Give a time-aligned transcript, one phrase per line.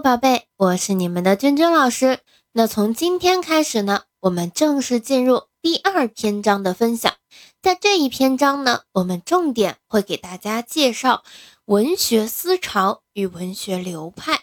[0.00, 2.20] 宝贝，我是你们的娟娟老师。
[2.52, 7.14] 那从今天开始呢，我们正式进入第二篇章的分享。
[7.62, 11.22] 在这一篇章呢，我们重点会给大家介绍
[11.64, 14.42] 文学思潮与文学流派。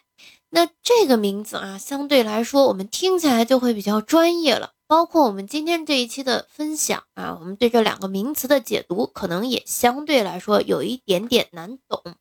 [0.49, 4.71] 那这个名字啊，相对来说，我们听起来就会比较专业了。
[4.87, 12.15] 包括我们今天这一期的分享啊，我们对这两个名词的解读，可能也相对来说有一点点难懂。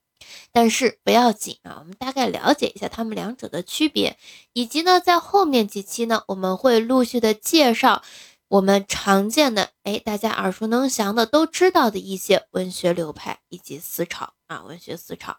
[0.53, 4.17] 但是不要紧啊，我们大概了解一下它们两者的区别，
[4.53, 8.03] 以及呢，在后面几期呢，我们会陆续的介绍
[8.49, 15.39] 我们常见的，哎，大家耳熟能详的都知道的一些文学流派以及思潮啊，文学思潮。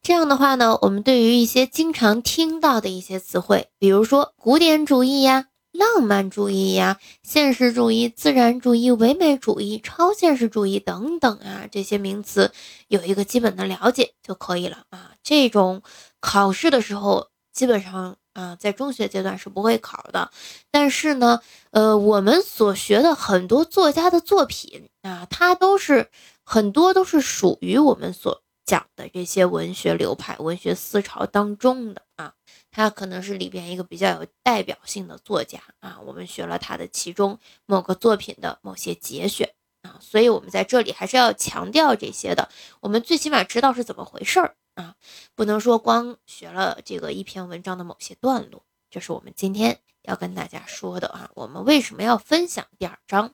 [0.00, 5.46] 这样的话呢，我们对于一些经常听到的一些词汇，比如说古典主义呀。
[5.78, 12.50] 浪漫主义呀，现实主义、自然主义、唯美主义、超现实主义等等啊，这些名词
[12.88, 15.12] 有一个基本的了解就可以了啊。
[15.22, 15.82] 这种
[16.18, 20.32] 考试的时候，基本上啊，在中学阶段是不会考的。
[20.72, 21.40] 但是呢，
[21.70, 26.10] 呃，我们所学的很多作家的作品啊，它都是
[26.42, 32.34] 很多都是属于我们所讲的这些文学流派、文学思潮当中的啊。
[32.70, 42.50] 他可能是里边一个比较有代表性的作家啊，我们学了他的其中某个作品的某些节选啊，所以我们在这里还是要强调这些的。
[42.80, 44.94] 我们最起码知道是怎么回事儿啊，
[45.34, 48.62] 不能说光学了这个一篇文章的某些段落。
[48.90, 51.30] 这是我们今天要跟大家说的啊。
[51.34, 53.32] 我们为什么要分享第二章？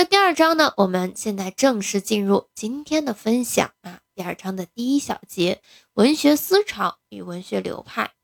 [0.00, 0.72] 那第二章呢？
[0.78, 4.00] 我们现在正式进入今天的分享啊。
[4.14, 5.60] 第二章的第一小节：
[5.92, 8.14] 文学思潮与文学流派。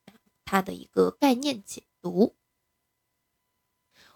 [0.46, 2.34] 它的一个概念解读，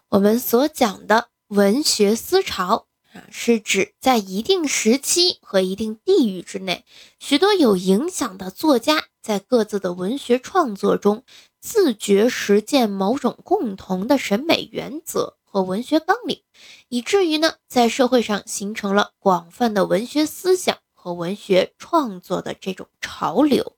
[0.09, 6.83] 我们所讲的文学思潮啊，是指在一定时期和一定地域之内，
[7.19, 11.23] 许多有影响的作家在各自的文学创作中，
[11.59, 16.43] 自觉实践某种共同的审美原则和文学纲领，
[16.87, 23.75] 以至于呢，在社会上形成了广泛的文学思想和文学创作的这种潮流。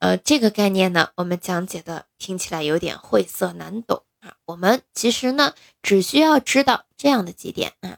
[0.00, 4.34] 呃，这个概念呢，我们讲解的听起来有点晦涩难懂啊。
[4.44, 7.96] 我们其实呢，只需要知道这样的几点啊。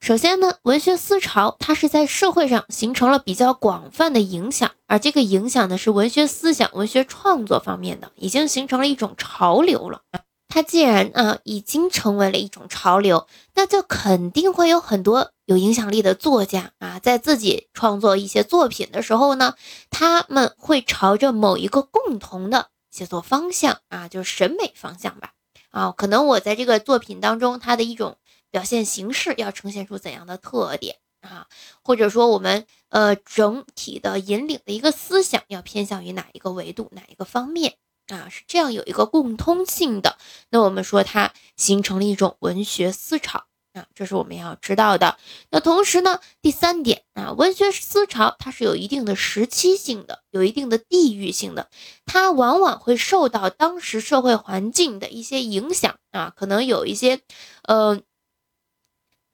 [0.00, 10.02] 首先呢，文学思潮它是在社会上形成了比较广泛的影响，而这个影响呢是文学思想、文学创作方面的，已经形成了一种潮流了。
[10.48, 19.54] 它既然啊已经成为了一种潮流，那就肯定会有很多有影响力的作家啊，在自己创作一些作品的时候呢，
[19.90, 25.32] 他们会朝着某一个共同的写作方向啊，就是审美方向吧
[25.70, 28.16] 啊，可能我在这个作品当中，它的一种
[28.50, 31.48] 表现形式要呈现出怎样的特点啊，
[31.82, 37.74] 或者说我们呃整体的引领的一个思想要偏向于哪一个维度、哪一个方面。
[38.08, 40.16] 啊，是这样有一个共通性的，
[40.50, 45.18] 那我们说它形成了一种文学思潮啊，这是我们要知道的。
[45.50, 51.68] 那同时呢，第三点啊，文学思潮它是有一定的时期性的，有一定的地域性的，
[52.04, 57.20] 它往往会受到当时社会环境的一些影响啊，可能有一些
[57.64, 58.00] 呃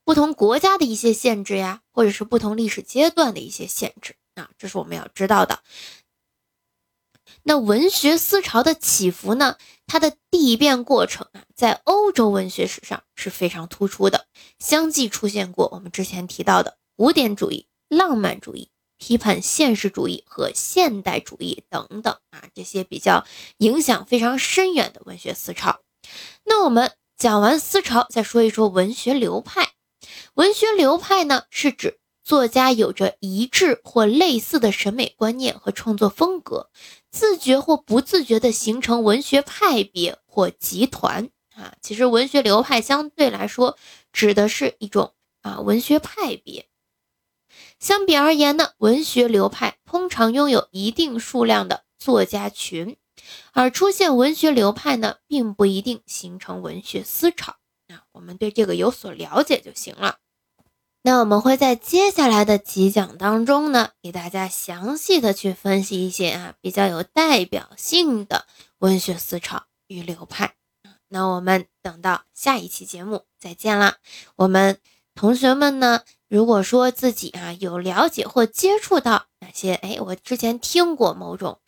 [0.05, 5.61] 不同国家的一些限制呀，或者是不同历史阶段的一些限制啊，这是我们要知道的。
[7.43, 9.57] 那文学思潮的起伏呢？
[9.87, 14.27] 它的递变过程啊，在欧洲文学史上是非常突出的，
[14.59, 23.27] 相继出现过我们之前提到的古典主义、浪漫主义、批判现实主义和现代主义等等啊，这些比较
[23.59, 25.81] 影响非常深远的文学思潮。
[26.45, 29.73] 那我们讲完思潮，再说一说文学流派。
[30.35, 31.99] 文学流派呢，是指。
[32.25, 36.71] 作家有着一致或类似的审美观念和创作风格，
[37.11, 41.75] 自觉或不自觉地形成文学派别或集团啊。
[41.83, 43.77] 其实文学流派相对来说
[44.13, 46.69] 指的是一种啊文学派别。
[47.79, 52.97] 相比而言呢，文学流派通常拥有一定数量的作家群，
[53.53, 57.57] 而出现文学流派呢，并不一定形成文学思潮
[57.89, 58.05] 啊。
[58.13, 60.19] 我们对这个有所了解就行了。
[61.05, 68.47] 那我们会在接下来的几讲当中呢，给大家详细的去分析一些啊比较有代表性的
[68.79, 70.55] 文学思潮与流派。
[71.09, 73.97] 那我们等到下一期节目再见啦。
[74.37, 74.79] 我们
[75.17, 81.59] 同学们呢，如果说自己啊有了解或接触到哪些，哎，我之前听过某种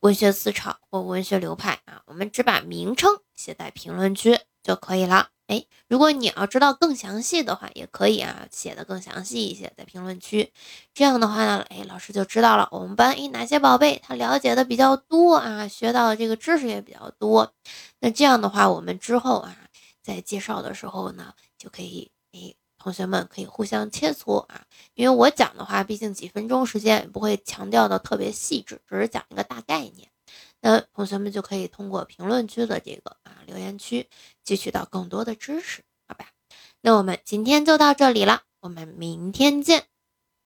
[0.00, 5.28] 文学思潮或文学流派啊，我们只把名称写在评论区就可以了。
[5.50, 10.52] 哎，如果你要知道更详细的话，也可以啊，写的更详细一些，在评论区。
[10.94, 17.52] 这样的话呢，哎，老师就知道了我们班哎哪些宝贝他了解的比较多啊，学到的这个知识也比较多。
[17.98, 19.56] 那这样的话，我们之后啊，
[20.00, 22.54] 在介绍的时候呢，就可以哎。
[22.82, 24.62] 同学们可以互相切磋啊，
[24.94, 30.08] 因为我讲的话，毕竟几分钟时间，也不会强调的特别细致，只是讲一个大概念。
[30.60, 34.08] 那同学们就可以通过评论区的这个啊留言区，
[34.44, 36.26] 汲取到更多的知识，好吧？
[36.82, 39.84] 那我们今天就到这里了，我们明天见。